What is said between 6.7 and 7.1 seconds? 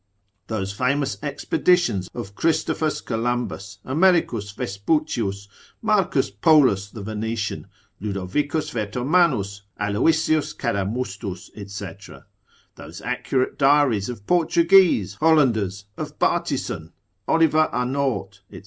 the